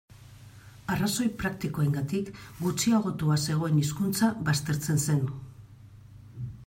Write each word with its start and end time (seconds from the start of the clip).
Arrazoi 0.93 1.27
praktikoengatik 1.41 2.31
gutxiagotua 2.61 3.37
zegoen 3.51 3.79
hizkuntza 3.83 4.31
baztertzen 4.49 5.01
zen. 5.09 5.23